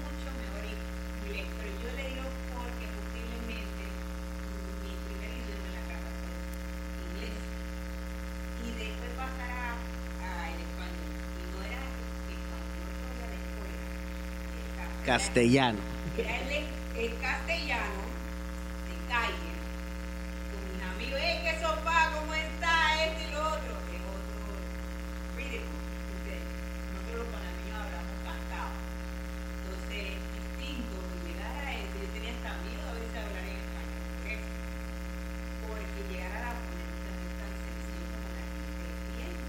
[0.00, 2.24] mucho mejor y y le- pero yo le digo
[2.56, 3.84] porque posiblemente
[4.80, 6.32] mi primer idioma en la casa fue
[7.04, 7.36] inglés.
[8.64, 11.12] Y después pasar a, a el español.
[11.12, 11.80] Y no era
[13.36, 13.84] escuela.
[15.04, 15.80] Castellano.
[16.16, 16.72] Era el,
[17.04, 19.52] de calle.
[20.50, 22.10] Con mis amigos, ¡eh, qué sopa!
[22.14, 23.04] ¿Cómo está?
[23.04, 23.72] Esto y lo otro.
[23.92, 24.44] Es otro
[25.36, 25.76] ritmo.
[26.08, 26.34] Porque
[26.94, 28.72] nosotros los panameños hablamos cantado.
[29.64, 30.04] Entonces,
[30.34, 34.02] distinto, y llegar a eso, yo tenía hasta miedo a veces de hablar en español.
[34.04, 34.34] ¿por qué?
[35.66, 39.44] Porque llegar a la fonética no es tan sencillo como la gente piensa.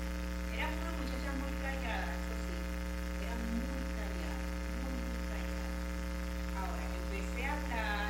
[0.56, 2.56] Éramos una muchacha muy callada, eso sí.
[3.24, 4.38] Era muy callada,
[4.82, 5.70] muy, muy callada.
[6.60, 8.10] Ahora, empecé a hablar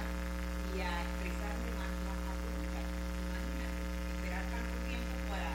[0.76, 2.80] y a expresarme más, más adulta.
[3.26, 5.50] Imagínate, esperar tanto tiempo para,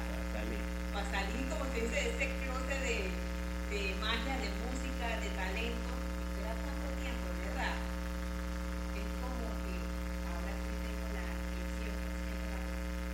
[0.91, 2.99] para salir, como se dice, de ese closet de,
[3.71, 5.91] de magia, de música, de talento.
[6.31, 7.77] Esperar tanto tiempo, ¿verdad?
[8.97, 9.75] Es como que
[10.25, 12.59] ahora sí tengo la, y siempre tengo la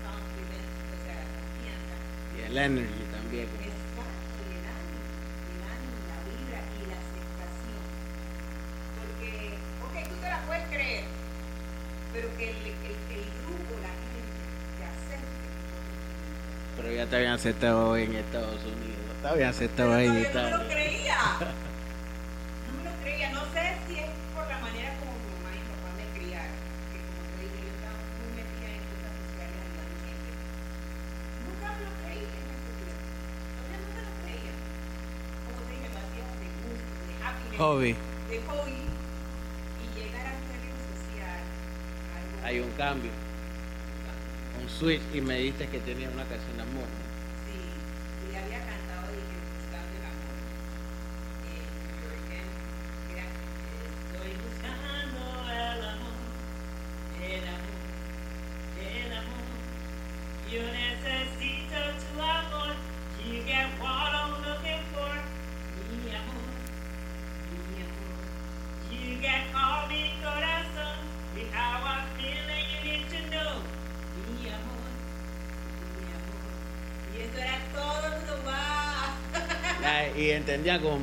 [0.07, 1.95] confidence, o sea, la confianza
[2.33, 3.47] Y el energy también.
[3.51, 5.01] como- Exacto, y el ánimo,
[5.53, 7.83] el ánimo, la vibra y la aceptación.
[8.97, 9.31] Porque,
[9.85, 11.05] ok, tú te la puedes creer,
[12.17, 14.41] pero que el, el, el grupo, la gente,
[14.81, 15.37] te acepte.
[16.77, 19.05] Pero ya te habían aceptado en Estados Unidos.
[19.21, 21.19] Te habían aceptado Pero ahí en todavía no me lo creía.
[22.67, 23.31] No me lo creía.
[23.37, 26.57] No sé si es por la manera como mi mamá y mi papá me criaron.
[26.89, 30.31] Que como te dije, yo estaba muy metida en cosas sociales ayudando gente.
[31.45, 32.73] Nunca me lo creí en ese.
[32.81, 34.55] Todavía no me lo creía.
[35.45, 37.61] Como te dije, lo hacía de gusto, de happiness.
[37.61, 37.93] Hobby.
[37.93, 38.81] De hobby.
[38.81, 41.41] Y llegar a ser social.
[42.17, 43.11] Algo Hay un cambio,
[44.63, 47.06] un switch y me dijiste que tenía una canción de amor.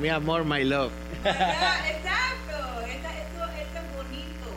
[0.04, 0.92] Mi amor, my love.
[1.24, 3.10] Exacto, eso,
[3.64, 4.50] eso es bonito.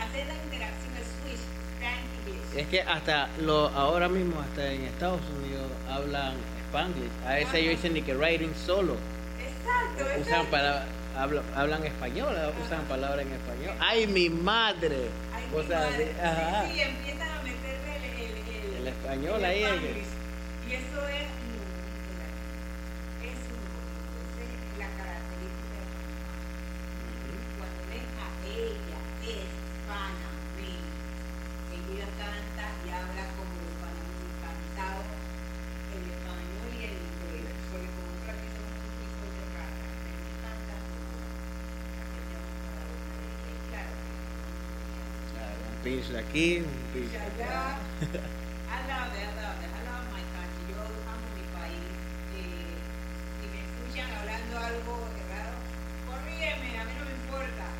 [0.00, 1.44] Hacer la interacción, el switch,
[1.78, 2.56] Spanglish.
[2.60, 6.34] Es que hasta lo, ahora mismo, hasta en Estados Unidos hablan
[6.68, 7.10] Spanglish.
[7.26, 7.58] A veces Ajá.
[7.58, 8.96] ellos dicen ni que writing solo.
[9.40, 10.50] Exacto, Usan exacto.
[10.50, 10.84] palabras,
[11.16, 13.74] hablan, hablan español, usan palabras en español.
[13.80, 15.08] ¡Ay, mi madre!
[15.34, 15.90] Ay, mi Cosas así.
[15.92, 16.14] madre.
[16.22, 16.66] Ajá.
[16.66, 19.58] Sí, sí, empiezan a meterle el, el, el, El español ahí.
[20.68, 22.30] Y eso es muy bonito, ¿verdad?
[23.24, 24.20] es muy bonito.
[24.38, 26.36] Esa es la característica de Panamá.
[27.56, 29.48] Cuando ven a ella, es
[29.88, 30.92] panameña.
[31.72, 37.48] Ella canta y habla como los panameños cantados en español y en inglés.
[37.72, 41.32] Porque como nosotros aquí somos un piso de raza, tenemos tantas cosas.
[41.96, 43.88] Apreciamos cada una de ellas.
[43.88, 44.92] Y
[45.32, 45.56] claro,
[45.88, 47.80] Aquí, un pinch de acá.
[48.04, 50.68] I love it, I love it, I love my country.
[50.68, 51.80] Yo amo mi país.
[52.36, 52.76] Eh,
[53.40, 55.56] si me escuchan hablando algo raro,
[56.04, 57.72] corrígeme, a mí no me importa.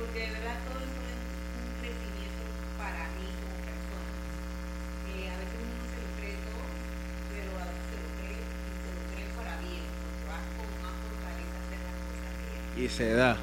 [0.00, 2.40] Porque de verdad todo es un crecimiento
[2.80, 4.12] para mí como persona.
[5.12, 6.64] Eh, a veces uno no se lo cree todo,
[7.36, 9.84] pero a veces se lo cree y se lo cree para bien.
[9.92, 12.80] Porque vas con más fortaleza hacer las cosas bien.
[12.80, 13.36] Y se da.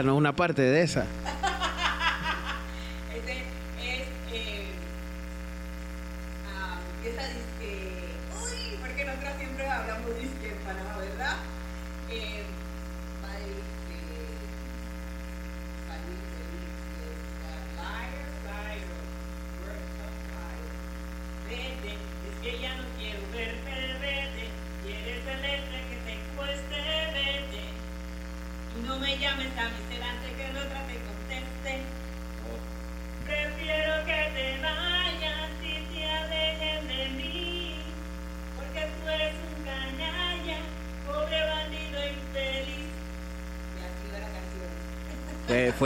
[0.00, 1.04] Regálanos una parte de esa.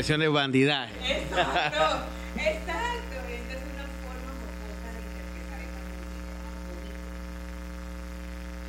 [0.00, 0.94] versión bandidaje.
[1.04, 1.44] Exacto,
[2.34, 3.16] exacto.
[3.28, 6.32] Esta es una forma jocosa de interpretar esta música.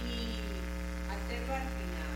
[0.03, 0.11] Y
[1.07, 2.11] hacerlo al final.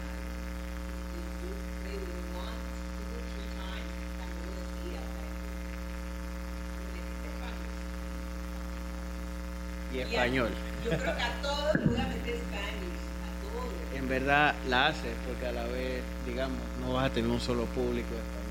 [9.94, 10.12] Y español.
[10.12, 10.52] Y español.
[10.84, 13.00] Yo creo que a todos voy a meter Spanish.
[13.24, 13.72] A todos.
[13.96, 17.64] En verdad la hace porque a la vez, digamos, no vas a tener un solo
[17.68, 18.44] público español,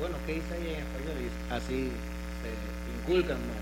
[0.00, 1.30] bueno, ¿qué dice ahí en español?
[1.50, 1.90] Así
[2.42, 3.56] se inculcan más.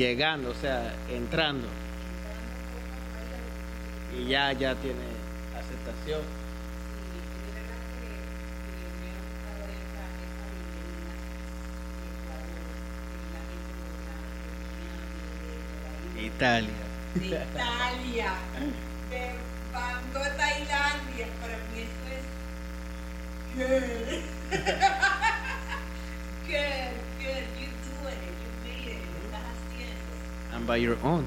[0.00, 1.68] Llegando, o sea, entrando,
[4.16, 5.04] y ya, ya tiene
[5.54, 6.22] aceptación.
[16.18, 16.70] Italia.
[17.14, 18.32] de Italia,
[19.10, 19.34] de
[19.72, 21.26] Bangkok, Tailandia.
[21.40, 22.24] Para mí eso es
[23.56, 24.22] good.
[26.46, 27.44] good, good.
[27.58, 30.12] You doing it, you made it, lo estás haciendo.
[30.52, 31.26] And by your own.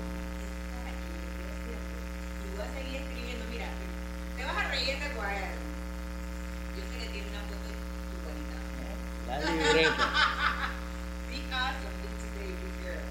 [2.39, 3.67] Y voy a seguir escribiendo, mira,
[4.37, 5.59] te vas a reír de Guayana.
[6.77, 8.55] Yo sé que tiene una foto de tu bonita.
[9.27, 9.99] La libreta.
[11.27, 13.03] The awesome Bitsy Baby Girl.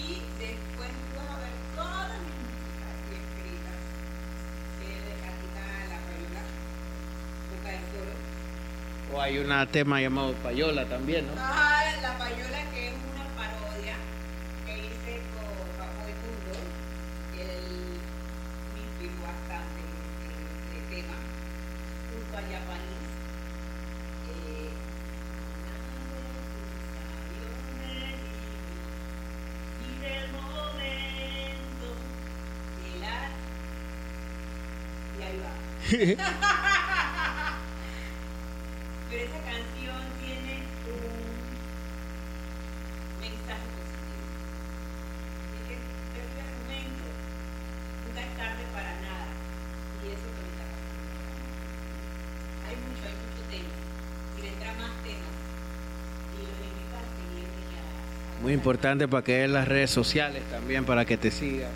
[0.00, 3.80] Y después tú vas a ver todas mis músicas aquí escritas.
[4.80, 6.42] Que de Catita La Payola,
[7.52, 8.16] Boca del Toro.
[9.12, 11.67] O hay un tema llamado Payola también, ¿no?
[36.16, 36.24] Pero
[39.24, 41.28] esa canción tiene un
[43.20, 44.24] mensaje positivo.
[45.44, 45.74] Así que
[46.16, 47.04] este momento
[48.06, 49.28] nunca es tarde para nada.
[50.00, 51.12] Y eso que está pasando.
[52.64, 53.76] Hay mucho, hay mucho tema.
[54.38, 55.36] Y vendrá más temas.
[56.32, 61.04] Y los invito a seguirme Muy importante para que vean las redes sociales también, para
[61.04, 61.68] que te siga.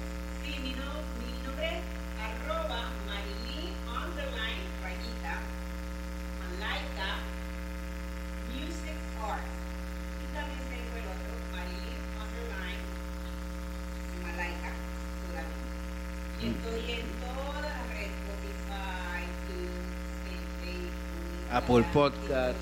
[16.49, 20.90] Estoy en todas las redes, Spotify, Facebook,
[21.53, 22.59] Apple Podcast.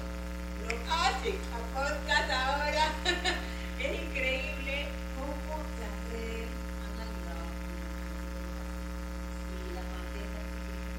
[0.89, 2.85] Ah, sí, a podcast ahora.
[3.81, 6.49] es increíble cómo las redes
[6.85, 7.47] han ayudado
[9.51, 9.73] y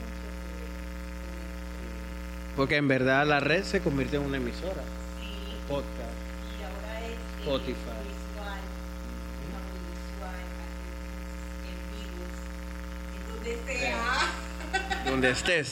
[0.01, 0.27] mucho
[2.45, 4.83] que Porque en verdad la red se convierte en una emisora.
[5.19, 5.57] Sí.
[5.67, 6.17] Podcast.
[6.59, 7.73] Y ahora es Spotify.
[7.75, 8.61] visual,
[9.47, 10.41] una audiovisual,
[11.69, 12.35] en vivos,
[13.15, 13.97] en donde sea,
[15.05, 15.71] Donde estés.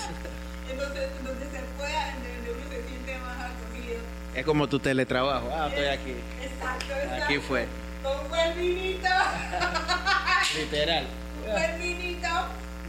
[0.72, 4.00] en donde, se pueda, en donde uno se siente más acogido.
[4.36, 5.50] Es como tu teletrabajo.
[5.54, 6.16] Ah, estoy aquí.
[6.42, 7.24] Exacto, exacto.
[7.26, 7.68] Aquí fue.
[8.04, 9.10] Con un buen vinito,
[10.58, 11.06] Literal.
[11.46, 12.28] un buen vinito.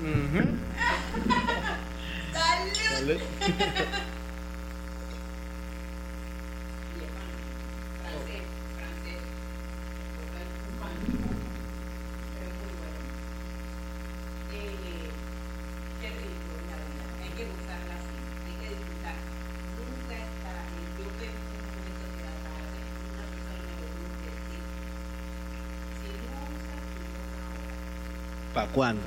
[0.01, 0.49] Ujú.
[2.33, 2.75] ¡Salud!
[2.97, 3.21] Salud.
[28.73, 29.01] ahora.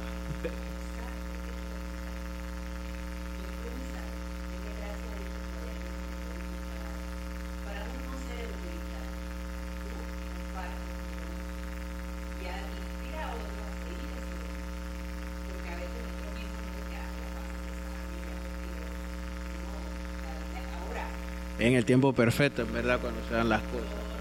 [21.60, 24.13] En el tiempo perfecto, en verdad, cuando se dan las cosas.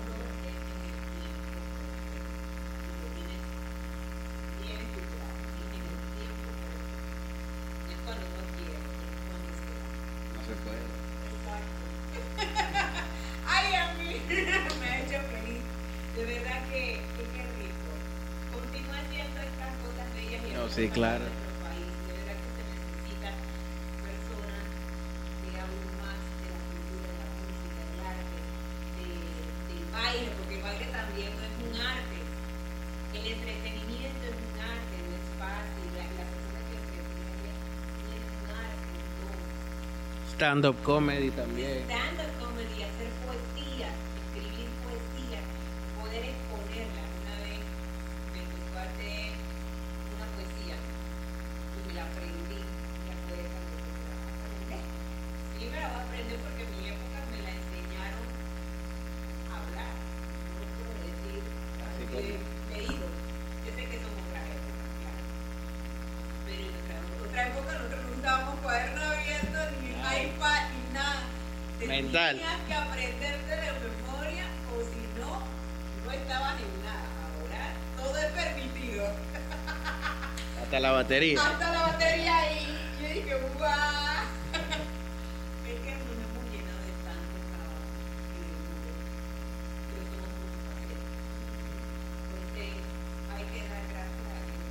[14.81, 15.63] me ha hecho feliz.
[16.17, 17.91] De verdad que, que qué rico.
[18.53, 21.25] Continúa haciendo estas cosas bellas y No, sí, claro.
[21.25, 21.89] en nuestro país.
[22.09, 23.29] De verdad que se necesita
[24.05, 24.65] personas
[25.43, 28.39] que hablen más de la cultura, de la música, del arte,
[28.97, 29.09] de,
[29.69, 32.19] del baile, porque el baile también no es un arte.
[33.13, 35.87] El entretenimiento es un arte, no es fácil.
[35.97, 37.53] La, la persona que se tiene
[38.17, 39.37] un arte, un don.
[40.33, 41.85] Stand-up comedy también.
[41.89, 42.22] Stand-up
[81.13, 81.41] batería.
[81.43, 82.67] Hasta la batería ahí.
[83.01, 83.71] Yo dije, ¡guau!
[85.69, 87.77] Es que nos hemos llenado de tanto trabajo
[88.33, 88.49] y
[89.89, 90.37] pero somos
[92.33, 92.65] muy
[93.37, 94.65] hay que dar gracias a Dios.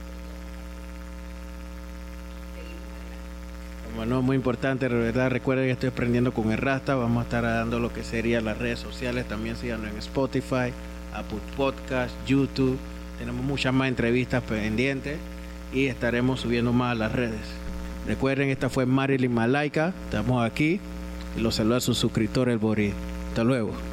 [2.56, 2.89] Seguimos
[4.02, 4.26] adelante.
[4.26, 5.30] Muy importante, de verdad.
[5.30, 6.96] Recuerden que estoy aprendiendo con el Rasta.
[6.96, 9.28] Vamos a estar dando lo que serían las redes sociales.
[9.28, 10.74] También síganos en Spotify,
[11.14, 12.80] Apple Podcast, YouTube.
[13.20, 15.20] Tenemos muchas más entrevistas pendientes
[15.74, 17.41] y estaremos subiendo más a las redes.
[18.07, 19.93] Recuerden, esta fue Marilyn Malaika.
[20.05, 20.80] Estamos aquí
[21.38, 22.93] y los saluda a su suscriptor, el Boris.
[23.30, 23.91] Hasta luego.